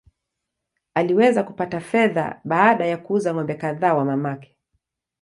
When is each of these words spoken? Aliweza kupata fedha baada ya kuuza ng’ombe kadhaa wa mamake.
Aliweza 0.93 1.43
kupata 1.43 1.79
fedha 1.89 2.41
baada 2.49 2.85
ya 2.91 2.97
kuuza 2.97 3.31
ng’ombe 3.33 3.55
kadhaa 3.55 3.93
wa 3.93 4.05
mamake. 4.05 4.57